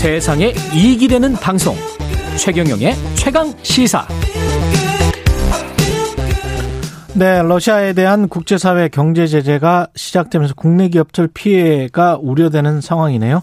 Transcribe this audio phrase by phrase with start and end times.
[0.00, 1.74] 세상에 이익이 되는 방송
[2.38, 4.06] 최경영의 최강 시사
[7.16, 13.42] 네, 러시아에 대한 국제사회 경제 제재가 시작되면서 국내 기업들 피해가 우려되는 상황이네요.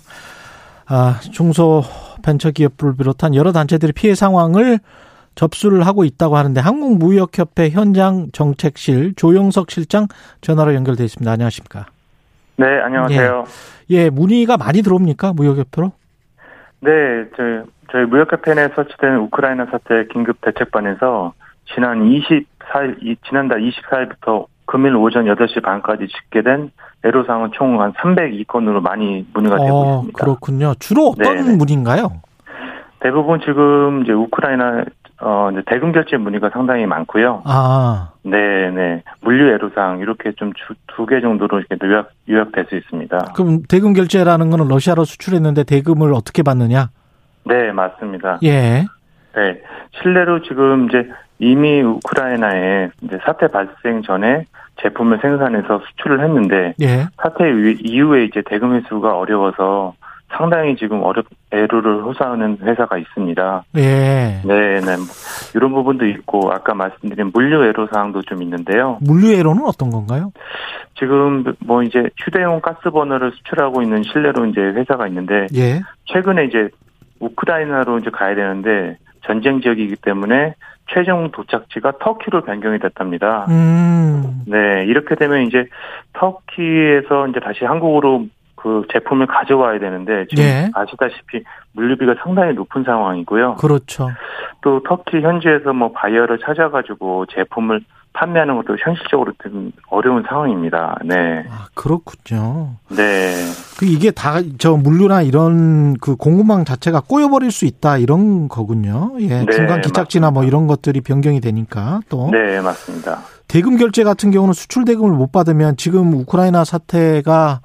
[0.85, 1.83] 아, 중소
[2.23, 4.79] 벤처기업을 비롯한 여러 단체들이 피해 상황을
[5.35, 10.07] 접수를 하고 있다고 하는데 한국무역협회 현장 정책실 조영석 실장
[10.39, 11.29] 전화로 연결돼 있습니다.
[11.29, 11.87] 안녕하십니까?
[12.55, 13.43] 네, 안녕하세요.
[13.91, 15.33] 예, 예 문의가 많이 들어옵니까?
[15.33, 15.91] 무역협회로?
[16.81, 17.61] 네, 저희,
[17.91, 21.33] 저희 무역협회 내 설치된 우크라이나 사태 긴급 대책반에서
[21.73, 26.71] 지난 24일, 지난달 24일부터 금일 오전 8시 반까지 집계된
[27.03, 30.19] 애로사항은 총 한 302건으로 많이 문의가 되고 어, 있습니다.
[30.19, 30.73] 그렇군요.
[30.79, 31.55] 주로 어떤 네네.
[31.57, 32.21] 문의인가요?
[32.99, 34.85] 대부분 지금 이제 우크라이나
[35.21, 37.41] 어 이제 대금 결제 문의가 상당히 많고요.
[37.45, 39.01] 아, 네, 네.
[39.21, 40.51] 물류 애로사항 이렇게 좀
[40.87, 43.17] 두 개 정도로 이렇게 요약 요약될 수 있습니다.
[43.35, 46.89] 그럼 대금 결제라는 거는 러시아로 수출했는데 대금을 어떻게 받느냐?
[47.45, 48.39] 네, 맞습니다.
[48.43, 48.85] 예.
[49.35, 49.61] 네.
[50.01, 54.45] 실내로 지금 이제 이미 우크라이나에 이제 사태 발생 전에
[54.81, 57.07] 제품을 생산해서 수출을 했는데 예.
[57.21, 59.93] 사태 이후- 이후에 이제 대금 회수가 어려워서
[60.37, 63.63] 상당히 지금 어렵 애로를 호소하는 회사가 있습니다.
[63.77, 64.41] 예.
[64.45, 64.97] 네, 네.
[64.97, 65.05] 뭐
[65.55, 68.97] 이런 부분도 있고 아까 말씀드린 물류 애로 사항도 좀 있는데요.
[69.01, 70.31] 물류회로는 어떤 건가요?
[70.97, 75.81] 지금 뭐 이제 휴대용 가스버너를 수출하고 있는 실내로 이제 회사가 있는데 예.
[76.05, 76.69] 최근에 이제
[77.19, 80.53] 우크라이나로 이제 가야 되는데 전쟁 지역이기 때문에
[80.93, 83.45] 최종 도착지가 터키로 변경이 됐답니다.
[83.49, 84.43] 음.
[84.47, 85.65] 네, 이렇게 되면 이제
[86.13, 90.71] 터키에서 이제 다시 한국으로 그 제품을 가져와야 되는데 지금 예.
[90.73, 93.55] 아시다시피 물류비가 상당히 높은 상황이고요.
[93.55, 94.09] 그렇죠.
[94.61, 97.81] 또 터키 현지에서 뭐 바이어를 찾아가지고 제품을
[98.13, 100.97] 판매하는 것도 현실적으로 좀 어려운 상황입니다.
[101.03, 102.69] 네, 아, 그렇군요.
[102.89, 103.33] 네,
[103.77, 109.11] 그 이게 다 저 물류나 이런 그 공급망 자체가 꼬여버릴 수 있다 이런 거군요.
[109.19, 109.43] 예.
[109.43, 113.19] 네, 중간 기착지나 뭐 이런 것들이 변경이 되니까 또 네, 맞습니다.
[113.49, 117.59] 대금 결제 같은 경우는 수출 대금을 못 받으면 지금 우크라이나 사태가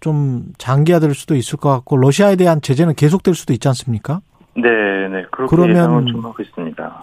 [0.00, 4.20] 좀 장기화될 수도 있을 것 같고 러시아에 대한 제재는 계속될 수도 있지 않습니까?
[4.54, 4.68] 네,
[5.08, 6.06] 네, 그러면-.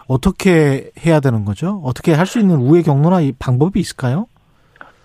[0.07, 1.81] 어떻게 해야 되는 거죠?
[1.83, 4.27] 어떻게 할 수 있는 우회 경로나 이 방법이 있을까요?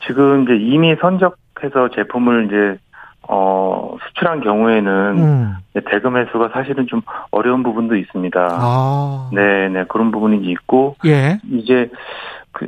[0.07, 2.79] 지금 이제 이미 선적해서 제품을 이제
[3.29, 5.55] 어 수출한 경우에는 음.
[5.89, 8.49] 대금 회수가 사실은 좀 어려운 부분도 있습니다.
[8.51, 9.31] 아.
[9.33, 11.39] 네, 네 그런 부분이 있고 예.
[11.49, 11.89] 이제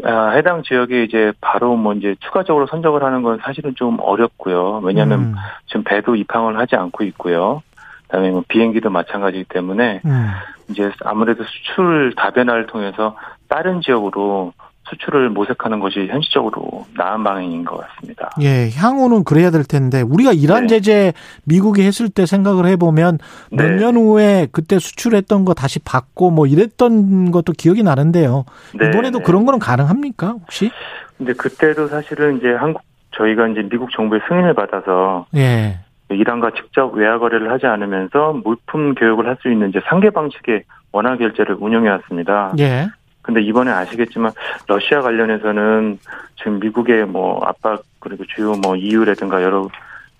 [0.02, 4.80] 그 아, 해당 지역에 이제 바로 뭐 이제 추가적으로 선적을 하는 건 사실은 좀 어렵고요.
[4.82, 5.34] 왜냐하면 음.
[5.66, 7.62] 지금 배도 입항을 하지 않고 있고요.
[8.02, 10.30] 그다음에 뭐 비행기도 마찬가지이기 때문에 음.
[10.70, 13.16] 이제 아무래도 수출 다변화를 통해서
[13.48, 14.52] 다른 지역으로
[14.88, 18.30] 수출을 모색하는 것이 현실적으로 나은 방향인 것 같습니다.
[18.42, 20.66] 예, 향후는 그래야 될 텐데 우리가 이란 네.
[20.68, 21.12] 제재
[21.44, 23.18] 미국이 했을 때 생각을 해보면
[23.50, 23.76] 몇 네.
[23.76, 28.44] 년 후에 그때 수출했던 거 다시 받고 뭐 이랬던 것도 기억이 나는데요.
[28.74, 29.24] 네, 이번에도 네.
[29.24, 30.70] 그런 거는 가능합니까 혹시?
[31.16, 32.82] 근데 그때도 사실은 이제 한국
[33.16, 35.78] 저희가 이제 미국 정부의 승인을 받아서 예,
[36.10, 41.16] 이란과 직접 외화 거래를 하지 않으면서 물품 교육을 할 수 있는 이제 상계 방식의 원화
[41.16, 42.52] 결제를 운영해 왔습니다.
[42.58, 42.86] 예,
[43.24, 44.32] 근데 이번에 아시겠지만
[44.68, 45.98] 러시아 관련해서는
[46.36, 49.68] 지금 미국의 뭐 압박 그리고 주요 뭐 EU라든가 여러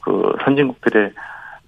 [0.01, 1.13] 그 선진국들의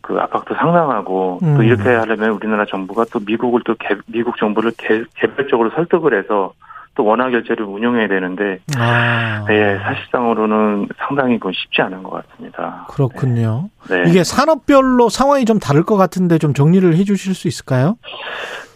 [0.00, 1.56] 그 압박도 상당하고 음.
[1.56, 6.54] 또 이렇게 하려면 우리나라 정부가 또 미국을 또 개, 미국 정부를 개, 개별적으로 설득을 해서
[6.94, 12.86] 또 원화 결제를 운영해야 되는데 아, 네, 사실상으로는 상당히 그건 쉽지 않은 것 같습니다.
[12.88, 13.68] 그렇군요.
[13.90, 14.04] 네.
[14.06, 17.98] 이게 산업별로 상황이 좀 다를 것 같은데 좀 정리를 해주실 수 있을까요?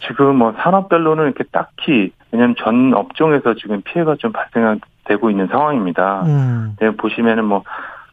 [0.05, 6.23] 지금 뭐 산업별로는 이렇게 딱히 왜냐하면 전 업종에서 지금 피해가 좀 발생되고 있는 상황입니다.
[6.25, 7.63] 음, 네, 보시면은 뭐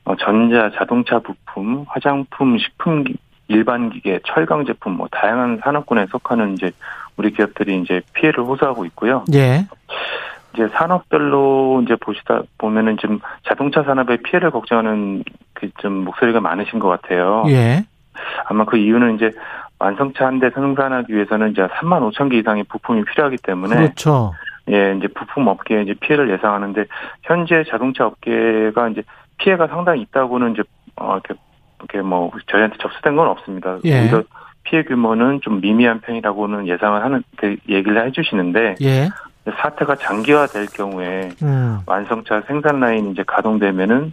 [0.05, 3.17] 어, 전자, 자동차 부품, 화장품, 식품, 기-
[3.49, 6.71] 일반 기계, 철강 제품 뭐 다양한 산업군에 속하는 이제
[7.17, 9.25] 우리 기업들이 이제 피해를 호소하고 있고요.
[9.35, 9.67] 예,
[10.55, 16.89] 이제 산업별로 이제 보시다 보면은 지금 자동차 산업의 피해를 걱정하는 그 좀 목소리가 많으신 것
[16.89, 17.45] 같아요.
[17.49, 17.85] 예,
[18.47, 19.31] 아마 그 이유는 이제
[19.79, 24.33] 완성차 한 대 생산하기 위해서는 이제 3만 5천 개 이상의 부품이 필요하기 때문에 그렇죠.
[24.71, 26.85] 예, 이제 부품 업계에 이제 피해를 예상하는데
[27.23, 29.03] 현재 자동차 업계가 이제
[29.39, 30.63] 피해가 상당히 있다고는 이제
[30.97, 31.35] 어 이렇게
[31.79, 33.79] 이렇게 뭐 저희한테 접수된 건 없습니다.
[33.85, 34.03] 예.
[34.03, 34.23] 오히려
[34.65, 39.09] 피해 규모는 좀 미미한 편이라고는 예상을 하는 그 얘기를 해주시는데 예,
[39.51, 44.13] 사태가 장기화될 경우에 음, 완성차 생산 라인이 이제 가동되면은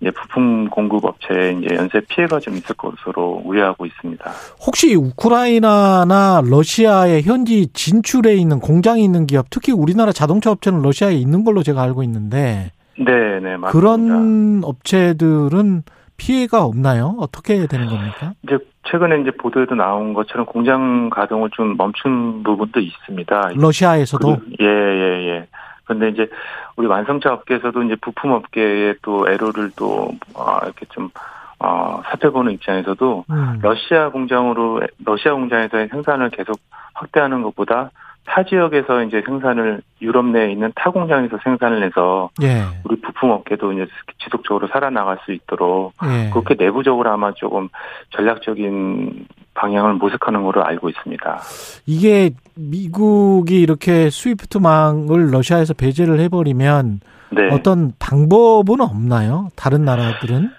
[0.00, 4.30] 이제 부품 공급 업체에 이제 연쇄 피해가 좀 있을 것으로 우려하고 있습니다.
[4.66, 11.44] 혹시 우크라이나나 러시아의 현지 진출에 있는 공장이 있는 기업, 특히 우리나라 자동차 업체는 러시아에 있는
[11.44, 13.70] 걸로 제가 알고 있는데 네, 네, 맞습니다.
[13.70, 15.82] 그런 업체들은
[16.16, 17.16] 피해가 없나요?
[17.18, 18.34] 어떻게 되는 겁니까?
[18.44, 23.50] 이제 최근에 이제 보도에도 나온 것처럼 공장 가동을 좀 멈춘 부분도 있습니다.
[23.56, 25.46] 러시아에서도 예, 예, 예.
[25.84, 26.28] 근데 이제
[26.76, 31.10] 우리 완성차 업계에서도 이제 부품 업계에 또 애로를 또 어, 이렇게 좀
[31.58, 33.58] 어, 살펴보는 입장에서도 음.
[33.62, 36.58] 러시아 공장으로 러시아 공장에서의 생산을 계속
[36.94, 37.90] 확대하는 것보다
[38.26, 42.64] 타 지역에서 이제 생산을 유럽 내에 있는 타 공장에서 생산을 해서 예.
[42.84, 43.86] 우리 부품 업계도 이제
[44.22, 46.30] 지속적으로 살아나갈 수 있도록 예.
[46.30, 47.68] 그렇게 내부적으로 아마 조금
[48.10, 51.38] 전략적인 방향을 모색하는 걸로 알고 있습니다.
[51.86, 57.48] 이게 미국이 이렇게 스위프트망을 러시아에서 배제를 해버리면 네.
[57.52, 59.48] 어떤 방법은 없나요?
[59.56, 60.50] 다른 나라들은?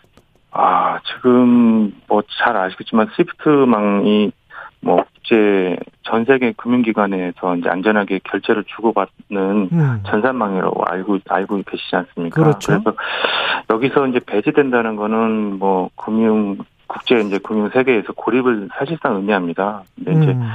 [0.52, 4.32] 아, 지금 뭐 잘 아시겠지만 스위프트망이
[4.82, 10.04] 뭐 국제 전 세계 금융기관에서 이제 안전하게 결제를 주고받는 음.
[10.06, 12.42] 전산망이라고 알고 알고 계시지 않습니까?
[12.42, 12.74] 그렇죠.
[12.74, 12.94] 래서
[13.70, 19.84] 여기서 이제 배제된다는 거는 뭐 금융 국제 이제 금융 세계에서 고립을 사실상 의미합니다.
[19.96, 20.50] 근데 이제 음.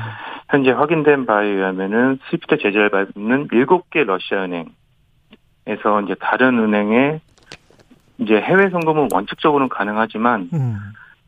[0.49, 7.21] 현재 확인된 바에 의하면은 스위프트 제재를 받는 7개 러시아 은행에서 이제 다른 은행에
[8.19, 10.79] 이제 해외 송금은 원칙적으로는 가능하지만 음.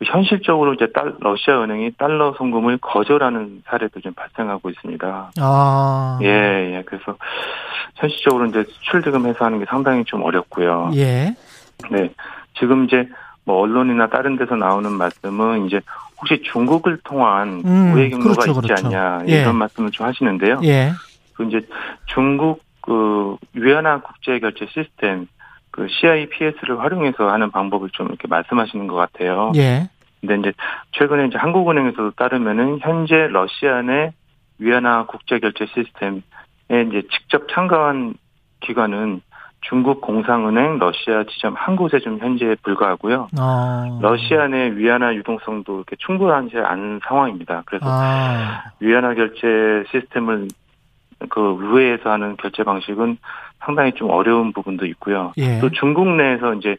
[0.04, 5.30] 현실적으로 이제 달, 러시아 은행이 달러 송금을 거절하는 사례도 좀 발생하고 있습니다.
[5.40, 6.18] 아.
[6.22, 6.82] 예, 예.
[6.84, 7.16] 그래서
[7.94, 10.90] 현실적으로 이제 수출 대금해서 하는 게 상당히 좀 어렵고요.
[10.94, 11.34] 예.
[11.90, 12.10] 네.
[12.58, 13.08] 지금 이제
[13.44, 15.80] 뭐 언론이나 다른 데서 나오는 말씀은 이제
[16.18, 18.86] 혹시 중국을 통한 음, 우회 경로가 그렇죠, 있지 그렇죠.
[18.86, 19.40] 않냐 예.
[19.40, 20.60] 이런 말씀을 좀 하시는데요.
[20.64, 20.92] 예.
[21.34, 21.66] 그 이제
[22.06, 25.26] 중국 그 위안화 국제 결제 시스템
[25.70, 29.52] 그 CIPS를 활용해서 하는 방법을 좀 이렇게 말씀하시는 것 같아요.
[29.56, 29.88] 예.
[30.20, 30.52] 근데 이제
[30.92, 34.12] 최근에 이제 한국은행에서도 따르면은 현재 러시아 내
[34.58, 36.20] 위안화 국제 결제 시스템에
[36.70, 38.14] 이제 직접 참가한
[38.60, 39.22] 기관은
[39.62, 43.28] 중국 공상은행 러시아 지점 한 곳에 좀 현재 불과하고요.
[43.40, 43.98] 어.
[44.02, 47.62] 러시아 내 위안화 유동성도 이렇게 충분하지 않은 상황입니다.
[47.66, 48.64] 그래서 아.
[48.80, 50.48] 위안화 결제 시스템을
[51.30, 53.18] 그 우회해서 하는 결제 방식은
[53.60, 55.32] 상당히 좀 어려운 부분도 있고요.
[55.38, 55.60] 예.
[55.60, 56.76] 또 중국 내에서 이제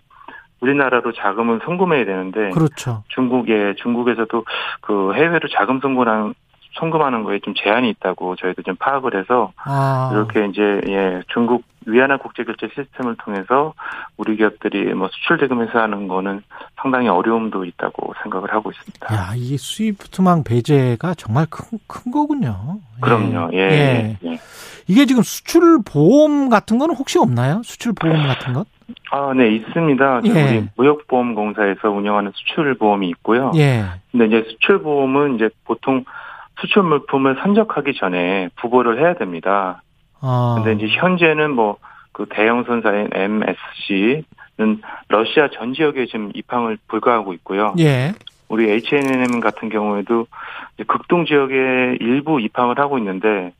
[0.60, 3.04] 우리나라로 자금을 송금해야 되는데 그렇죠.
[3.10, 4.46] 중국에 중국에서도
[4.82, 6.34] 그 해외로 자금 송금하는
[6.74, 10.10] 송금하는 거에 좀 제한이 있다고 저희도 좀 파악을 해서 아.
[10.14, 13.74] 이렇게 이제 예 중국 위안화 국제 결제 시스템을 통해서
[14.18, 16.42] 우리 기업들이 뭐 수출 대금해서 하는 거는
[16.81, 19.14] 상당히 어려움도 있다고 생각을 하고 있습니다.
[19.14, 22.80] 야, 이게 스위프트망 배제가 정말 큰, 큰 거군요.
[22.98, 23.02] 예.
[23.02, 23.50] 그럼요.
[23.54, 23.58] 예.
[23.58, 24.18] 예.
[24.25, 24.40] 예.
[24.88, 27.62] 이게 지금 수출 보험 같은 거는 혹시 없나요?
[27.64, 28.66] 수출 보험 같은 것?
[29.12, 30.22] 아, 네, 있습니다.
[30.25, 30.30] 예.
[30.30, 33.52] 우리 무역보험공사에서 운영하는 수출보험이 있고요.
[33.56, 33.84] 예.
[34.12, 36.04] 근데 이제 수출보험은 이제 보통
[36.60, 39.82] 수출 물품을 선적하기 전에 부보를 해야 됩니다.
[40.22, 40.56] 어.
[40.56, 41.78] 근데 이제 현재는 뭐
[42.14, 47.74] 그 대형 선사인 MSC는 러시아 전 지역에 지금 입항을 불가하고 있고요.
[47.80, 48.14] 예.
[48.48, 50.28] 우리 H&M 같은 경우에도
[50.88, 53.52] 극동 지역에 일부 입항을 하고 있는데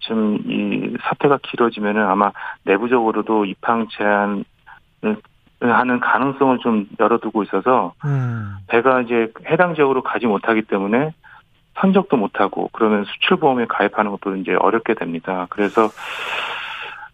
[0.00, 2.30] 지금 이 사태가 길어지면은 아마
[2.62, 4.44] 내부적으로도 입항 제한을
[5.60, 8.56] 하는 가능성을 좀 열어두고 있어서 음.
[8.68, 11.12] 배가 이제 해당 지역으로 가지 못하기 때문에
[11.80, 15.46] 선적도 못하고 그러면 수출보험에 가입하는 것도 이제 어렵게 됩니다.
[15.50, 15.88] 그래서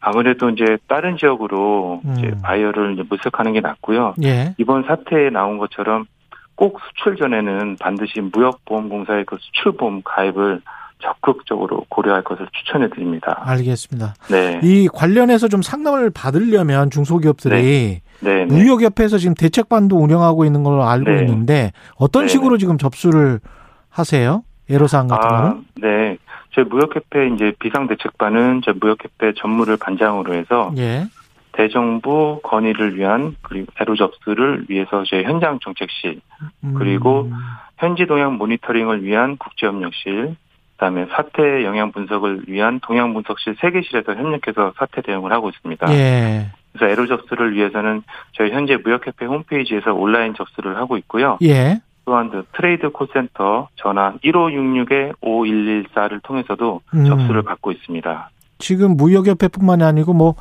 [0.01, 2.41] 아무래도 이제 다른 지역으로 이제 음.
[2.43, 4.15] 바이어를 이제 물색하는 게 낫고요.
[4.25, 4.55] 예.
[4.59, 6.07] 이번 사태에 나온 것처럼
[6.55, 10.61] 꼭 수출 전에는 반드시 무역보험공사의 그 수출보험 가입을
[11.03, 13.43] 적극적으로 고려할 것을 추천해 드립니다.
[13.45, 14.15] 알겠습니다.
[14.31, 14.61] 네.
[14.63, 18.45] 이 관련해서 좀 상담을 받으려면 중소기업들이 네.
[18.45, 18.45] 네.
[18.45, 21.21] 무역협회에서 지금 대책반도 운영하고 있는 걸로 알고 네.
[21.21, 22.29] 있는데 어떤 네.
[22.29, 23.41] 식으로 지금 접수를
[23.89, 24.43] 하세요?
[24.73, 25.65] 애로사항 같은 아, 거는?
[25.77, 26.19] 네.
[26.55, 31.07] 저희 무역협회 이제 비상대책반은 저희 무역협회 전무를 반장으로 해서 예.
[31.53, 36.21] 대정부 건의를 위한 그리고 애로 접수를 위해서 저희 현장 정책실
[36.65, 36.75] 음.
[36.75, 37.31] 그리고
[37.79, 40.37] 현지 동향 모니터링을 위한 국제협력실
[40.73, 45.93] 그다음에 사태 영향 분석을 위한 동향 분석실 세 개실에서 협력해서 사태 대응을 하고 있습니다.
[45.93, 46.51] 예.
[46.73, 48.03] 그래서 애로 접수를 위해서는
[48.33, 51.39] 저희 현재 무역협회 홈페이지에서 온라인 접수를 하고 있고요.
[51.43, 51.81] 예.
[52.05, 57.05] 또한 그 trade 콜센터 전화 1566-5114를 통해서도 음.
[57.05, 58.31] 접수를 받고 있습니다.
[58.59, 60.35] 지금 무역협회뿐만이 아니고 뭐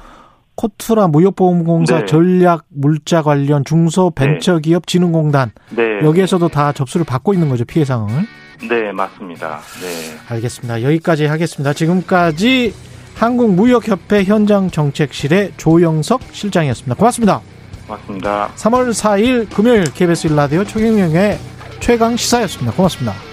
[0.56, 2.06] 코트라 무역보험공사 네.
[2.06, 6.01] 전략 물자 관련 중소벤처기업 진흥공단 네.
[6.01, 8.24] 여기에서도 다 접수를 받고 있는 거죠 피해 상황을.
[8.70, 9.60] 네, 맞습니다.
[9.82, 10.18] 네.
[10.30, 10.84] 알겠습니다.
[10.84, 11.74] 여기까지 하겠습니다.
[11.74, 12.74] 지금까지
[13.15, 16.96] 한국무역협회 현장정책실의 조영석 실장이었습니다.
[16.96, 17.41] 고맙습니다.
[17.88, 18.50] 맞습니다.
[18.56, 21.38] 3월 4일 금요일 KBS 1라디오 최경영의
[21.82, 22.72] 최강 시사였습니다.
[22.76, 23.31] 고맙습니다.